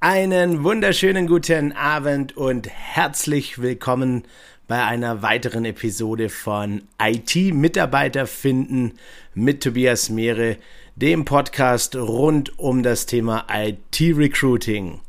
Einen 0.00 0.62
wunderschönen 0.62 1.26
guten 1.26 1.72
Abend 1.72 2.36
und 2.36 2.68
herzlich 2.68 3.60
willkommen 3.60 4.22
bei 4.68 4.84
einer 4.84 5.22
weiteren 5.22 5.64
Episode 5.64 6.28
von 6.28 6.82
IT-Mitarbeiter 7.02 8.28
finden 8.28 8.92
mit 9.34 9.60
Tobias 9.60 10.08
Mehre, 10.08 10.56
dem 10.94 11.24
Podcast 11.24 11.96
rund 11.96 12.60
um 12.60 12.84
das 12.84 13.06
Thema 13.06 13.48
IT-Recruiting. 13.52 15.00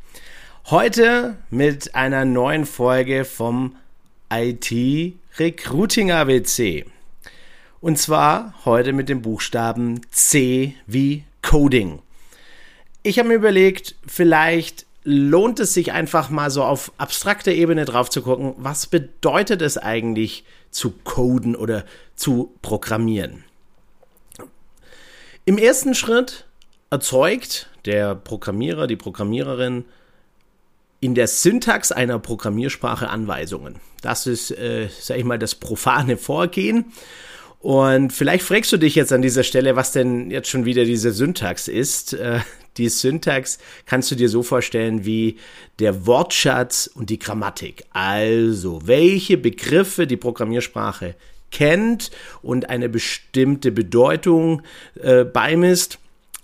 Heute 0.71 1.37
mit 1.51 1.93
einer 1.93 2.25
neuen 2.25 2.65
Folge 2.65 3.25
vom 3.25 3.75
IT-Recruiting 4.33 6.11
ABC. 6.11 6.85
Und 7.79 7.99
zwar 7.99 8.55
heute 8.65 8.93
mit 8.93 9.07
dem 9.07 9.21
Buchstaben 9.21 10.01
C 10.09 10.73
wie 10.87 11.25
Coding 11.43 11.99
ich 13.03 13.19
habe 13.19 13.29
mir 13.29 13.35
überlegt, 13.35 13.95
vielleicht 14.05 14.85
lohnt 15.03 15.59
es 15.59 15.73
sich 15.73 15.91
einfach 15.91 16.29
mal 16.29 16.51
so 16.51 16.63
auf 16.63 16.91
abstrakter 16.97 17.51
Ebene 17.51 17.85
drauf 17.85 18.09
zu 18.09 18.21
gucken, 18.21 18.53
was 18.57 18.87
bedeutet 18.87 19.61
es 19.61 19.77
eigentlich 19.77 20.43
zu 20.71 20.91
coden 21.03 21.55
oder 21.55 21.85
zu 22.15 22.53
programmieren. 22.61 23.43
Im 25.45 25.57
ersten 25.57 25.95
Schritt 25.95 26.45
erzeugt 26.89 27.69
der 27.85 28.13
Programmierer, 28.13 28.87
die 28.87 28.97
Programmiererin 28.97 29.85
in 30.99 31.15
der 31.15 31.27
Syntax 31.27 31.91
einer 31.91 32.19
Programmiersprache 32.19 33.09
Anweisungen. 33.09 33.77
Das 34.01 34.27
ist, 34.27 34.51
äh, 34.51 34.89
sag 34.99 35.17
ich 35.17 35.23
mal, 35.23 35.39
das 35.39 35.55
profane 35.55 36.17
Vorgehen. 36.17 36.91
Und 37.59 38.13
vielleicht 38.13 38.43
fragst 38.43 38.71
du 38.71 38.77
dich 38.77 38.95
jetzt 38.95 39.11
an 39.11 39.21
dieser 39.21 39.43
Stelle, 39.43 39.75
was 39.75 39.91
denn 39.91 40.29
jetzt 40.31 40.49
schon 40.49 40.65
wieder 40.65 40.85
diese 40.85 41.11
Syntax 41.11 41.67
ist. 41.67 42.13
Äh, 42.13 42.39
die 42.79 42.89
Syntax 42.89 43.59
kannst 43.85 44.09
du 44.09 44.15
dir 44.15 44.29
so 44.29 44.41
vorstellen 44.41 45.05
wie 45.05 45.37
der 45.77 46.07
Wortschatz 46.07 46.89
und 46.93 47.09
die 47.09 47.19
Grammatik. 47.19 47.83
Also, 47.91 48.81
welche 48.85 49.37
Begriffe 49.37 50.07
die 50.07 50.17
Programmiersprache 50.17 51.15
kennt 51.51 52.11
und 52.41 52.69
eine 52.69 52.89
bestimmte 52.89 53.71
Bedeutung 53.71 54.61
äh, 55.01 55.23
beimisst 55.23 55.99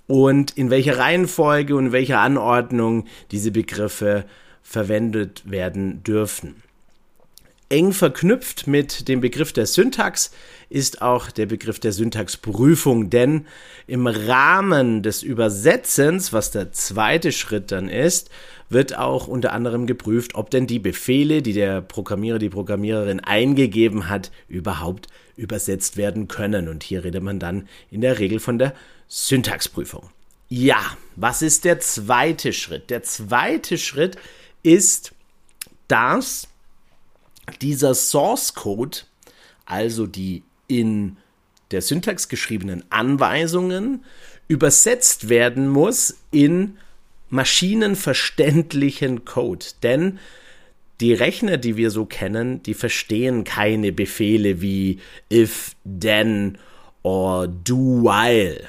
und 0.08 0.52
in 0.58 0.70
welcher 0.70 0.98
Reihenfolge 0.98 1.76
und 1.76 1.88
in 1.88 1.92
welcher 1.92 2.20
Anordnung 2.20 3.06
diese 3.32 3.52
Begriffe 3.52 4.26
verwendet 4.62 5.44
werden 5.50 6.04
dürfen. 6.04 6.65
Eng 7.70 7.94
verknüpft 7.94 8.68
mit 8.68 9.08
dem 9.08 9.22
Begriff 9.22 9.52
der 9.52 9.66
Syntax 9.66 10.32
ist 10.70 11.02
auch 11.02 11.32
der 11.32 11.48
Begriff 11.48 11.80
der 11.80 11.94
Syntaxprüfung, 11.94 13.10
denn 13.10 13.48
im 13.88 14.06
Rahmen 14.06 15.02
des 15.02 15.24
Übersetzens, 15.24 16.32
was 16.32 16.52
der 16.52 16.72
zweite 16.74 17.32
Schritt 17.32 17.72
dann 17.72 17.90
ist, 17.90 18.30
wird 18.70 18.98
auch 18.98 19.28
unter 19.28 19.52
anderem 19.52 19.88
geprüft, 19.88 20.36
ob 20.36 20.50
denn 20.52 20.68
die 20.68 20.80
Befehle, 20.80 21.42
die 21.42 21.54
der 21.54 21.82
Programmierer, 21.82 22.40
die 22.40 22.50
Programmiererin 22.50 23.20
eingegeben 23.20 24.10
hat, 24.10 24.32
überhaupt 24.48 25.08
übersetzt 25.36 25.98
werden 25.98 26.28
können. 26.28 26.68
Und 26.68 26.84
hier 26.84 27.04
redet 27.04 27.24
man 27.24 27.40
dann 27.40 27.68
in 27.90 28.02
der 28.02 28.20
Regel 28.20 28.40
von 28.40 28.60
der 28.60 28.74
Syntaxprüfung. 29.08 30.10
Ja, 30.50 30.80
was 31.16 31.42
ist 31.42 31.66
der 31.66 31.80
zweite 31.80 32.54
Schritt? 32.54 32.90
Der 32.90 33.02
zweite 33.04 33.78
Schritt 33.78 34.18
ist, 34.64 35.14
dass 35.88 36.48
dieser 37.62 37.94
Source 37.96 38.54
Code, 38.54 39.00
also 39.66 40.08
die 40.08 40.44
in 40.68 41.18
der 41.72 41.82
Syntax 41.82 42.30
geschriebenen 42.30 42.84
Anweisungen, 42.90 44.04
übersetzt 44.48 45.30
werden 45.30 45.70
muss 45.70 46.18
in 46.32 46.78
maschinenverständlichen 47.30 49.26
Code. 49.26 49.66
Denn 49.84 50.20
die 51.02 51.14
Rechner, 51.14 51.58
die 51.58 51.76
wir 51.78 51.92
so 51.92 52.06
kennen, 52.06 52.64
die 52.64 52.74
verstehen 52.74 53.44
keine 53.44 53.92
Befehle 53.92 54.62
wie 54.62 55.00
if, 55.32 55.76
then 55.84 56.58
or 57.04 57.48
do 57.48 58.04
while, 58.04 58.64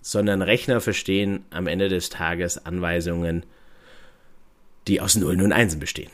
sondern 0.00 0.42
Rechner 0.42 0.80
verstehen 0.80 1.44
am 1.50 1.66
Ende 1.66 1.88
des 1.88 2.10
Tages 2.10 2.64
Anweisungen, 2.64 3.44
die 4.86 5.00
aus 5.00 5.16
Nullen 5.16 5.40
und 5.40 5.52
Einsen 5.52 5.80
bestehen. 5.80 6.10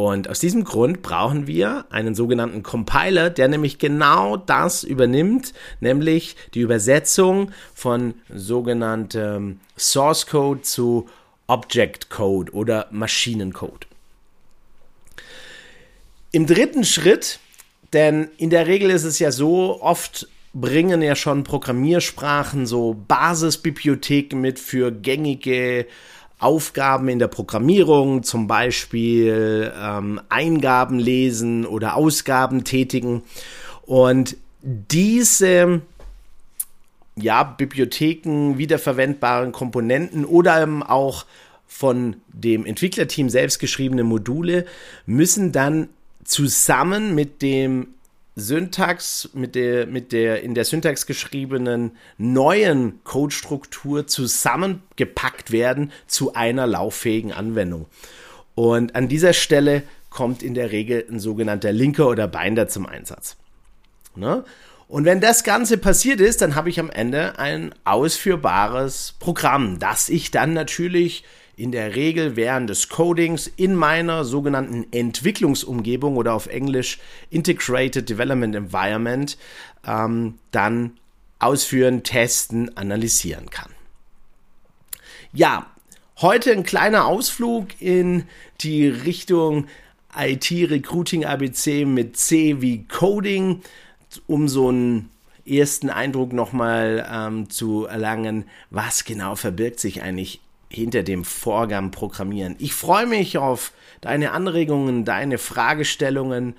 Und 0.00 0.30
aus 0.30 0.38
diesem 0.38 0.62
Grund 0.62 1.02
brauchen 1.02 1.48
wir 1.48 1.84
einen 1.90 2.14
sogenannten 2.14 2.62
Compiler, 2.62 3.30
der 3.30 3.48
nämlich 3.48 3.80
genau 3.80 4.36
das 4.36 4.84
übernimmt, 4.84 5.52
nämlich 5.80 6.36
die 6.54 6.60
Übersetzung 6.60 7.50
von 7.74 8.14
sogenanntem 8.32 9.58
Source 9.76 10.28
Code 10.28 10.62
zu 10.62 11.08
Object 11.48 12.10
Code 12.10 12.52
oder 12.52 12.86
Maschinencode. 12.92 13.88
Im 16.30 16.46
dritten 16.46 16.84
Schritt, 16.84 17.40
denn 17.92 18.28
in 18.36 18.50
der 18.50 18.68
Regel 18.68 18.90
ist 18.90 19.02
es 19.02 19.18
ja 19.18 19.32
so, 19.32 19.82
oft 19.82 20.28
bringen 20.54 21.02
ja 21.02 21.16
schon 21.16 21.42
Programmiersprachen 21.42 22.66
so 22.66 22.94
Basisbibliotheken 23.08 24.36
mit 24.36 24.60
für 24.60 24.92
gängige 24.92 25.88
Aufgaben 26.38 27.08
in 27.08 27.18
der 27.18 27.28
Programmierung, 27.28 28.22
zum 28.22 28.46
Beispiel 28.46 29.72
ähm, 29.76 30.20
Eingaben 30.28 30.98
lesen 30.98 31.66
oder 31.66 31.96
Ausgaben 31.96 32.64
tätigen. 32.64 33.22
Und 33.86 34.36
diese 34.62 35.82
ja, 37.16 37.42
Bibliotheken, 37.42 38.58
wiederverwendbaren 38.58 39.52
Komponenten 39.52 40.24
oder 40.24 40.62
eben 40.62 40.82
auch 40.82 41.26
von 41.66 42.16
dem 42.28 42.64
Entwicklerteam 42.64 43.28
selbst 43.28 43.58
geschriebene 43.58 44.04
Module 44.04 44.64
müssen 45.06 45.52
dann 45.52 45.88
zusammen 46.24 47.14
mit 47.14 47.42
dem 47.42 47.88
Syntax, 48.38 49.30
mit 49.32 49.54
der, 49.54 49.86
mit 49.86 50.12
der 50.12 50.42
in 50.42 50.54
der 50.54 50.64
Syntax 50.64 51.06
geschriebenen 51.06 51.92
neuen 52.16 53.02
Codestruktur 53.04 54.06
zusammengepackt 54.06 55.50
werden 55.50 55.92
zu 56.06 56.34
einer 56.34 56.66
lauffähigen 56.66 57.32
Anwendung. 57.32 57.86
Und 58.54 58.96
an 58.96 59.08
dieser 59.08 59.32
Stelle 59.32 59.82
kommt 60.10 60.42
in 60.42 60.54
der 60.54 60.72
Regel 60.72 61.06
ein 61.10 61.20
sogenannter 61.20 61.72
Linker 61.72 62.08
oder 62.08 62.26
Binder 62.26 62.68
zum 62.68 62.86
Einsatz. 62.86 63.36
Ne? 64.16 64.44
Und 64.88 65.04
wenn 65.04 65.20
das 65.20 65.44
Ganze 65.44 65.76
passiert 65.76 66.20
ist, 66.20 66.40
dann 66.40 66.54
habe 66.54 66.70
ich 66.70 66.80
am 66.80 66.90
Ende 66.90 67.38
ein 67.38 67.74
ausführbares 67.84 69.14
Programm, 69.20 69.78
das 69.78 70.08
ich 70.08 70.30
dann 70.30 70.54
natürlich 70.54 71.24
in 71.58 71.72
der 71.72 71.96
Regel 71.96 72.36
während 72.36 72.70
des 72.70 72.88
Codings 72.88 73.48
in 73.56 73.74
meiner 73.74 74.24
sogenannten 74.24 74.86
Entwicklungsumgebung 74.92 76.16
oder 76.16 76.32
auf 76.34 76.46
Englisch 76.46 76.98
Integrated 77.30 78.08
Development 78.08 78.54
Environment 78.54 79.36
ähm, 79.84 80.34
dann 80.52 80.92
ausführen, 81.40 82.04
testen, 82.04 82.76
analysieren 82.76 83.50
kann. 83.50 83.72
Ja, 85.32 85.66
heute 86.20 86.52
ein 86.52 86.62
kleiner 86.62 87.06
Ausflug 87.06 87.80
in 87.80 88.24
die 88.60 88.86
Richtung 88.86 89.66
IT 90.16 90.50
Recruiting 90.50 91.24
ABC 91.24 91.84
mit 91.84 92.16
C 92.16 92.60
wie 92.60 92.84
Coding, 92.84 93.62
um 94.28 94.46
so 94.46 94.68
einen 94.68 95.10
ersten 95.44 95.90
Eindruck 95.90 96.32
nochmal 96.32 97.04
ähm, 97.12 97.50
zu 97.50 97.86
erlangen, 97.86 98.44
was 98.70 99.04
genau 99.04 99.34
verbirgt 99.34 99.80
sich 99.80 100.02
eigentlich 100.02 100.40
hinter 100.68 101.02
dem 101.02 101.24
Vorgang 101.24 101.90
Programmieren. 101.90 102.56
Ich 102.58 102.74
freue 102.74 103.06
mich 103.06 103.38
auf 103.38 103.72
deine 104.00 104.32
Anregungen, 104.32 105.04
deine 105.04 105.38
Fragestellungen. 105.38 106.54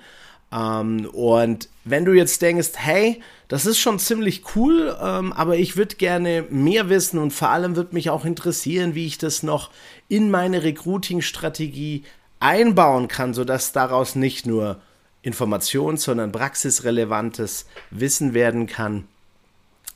Ähm, 0.52 1.08
und 1.12 1.68
wenn 1.84 2.04
du 2.04 2.12
jetzt 2.12 2.42
denkst, 2.42 2.70
hey, 2.74 3.22
das 3.48 3.66
ist 3.66 3.78
schon 3.78 3.98
ziemlich 3.98 4.42
cool, 4.54 4.96
ähm, 5.00 5.32
aber 5.32 5.56
ich 5.56 5.76
würde 5.76 5.96
gerne 5.96 6.44
mehr 6.50 6.88
wissen 6.88 7.18
und 7.18 7.32
vor 7.32 7.50
allem 7.50 7.76
würde 7.76 7.94
mich 7.94 8.10
auch 8.10 8.24
interessieren, 8.24 8.94
wie 8.94 9.06
ich 9.06 9.18
das 9.18 9.42
noch 9.42 9.70
in 10.08 10.30
meine 10.30 10.62
Recruiting-Strategie 10.62 12.04
einbauen 12.40 13.08
kann, 13.08 13.34
sodass 13.34 13.72
daraus 13.72 14.16
nicht 14.16 14.46
nur 14.46 14.80
Informations-, 15.22 16.04
sondern 16.04 16.32
praxisrelevantes 16.32 17.66
Wissen 17.90 18.34
werden 18.34 18.66
kann, 18.66 19.06